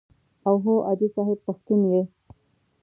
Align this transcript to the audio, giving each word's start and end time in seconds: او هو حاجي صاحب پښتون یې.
او 0.47 0.55
هو 0.63 0.75
حاجي 0.87 1.07
صاحب 1.15 1.37
پښتون 1.47 1.81
یې. 1.91 2.01